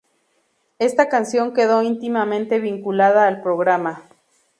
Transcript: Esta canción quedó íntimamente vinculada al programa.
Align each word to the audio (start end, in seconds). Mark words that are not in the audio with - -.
Esta 0.79 1.09
canción 1.09 1.53
quedó 1.53 1.83
íntimamente 1.83 2.57
vinculada 2.57 3.27
al 3.27 3.39
programa. 3.43 4.09